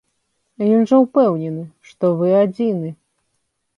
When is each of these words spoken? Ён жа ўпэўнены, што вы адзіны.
Ён 0.75 0.87
жа 0.91 0.97
ўпэўнены, 1.03 1.63
што 1.91 2.05
вы 2.23 2.33
адзіны. 2.41 2.89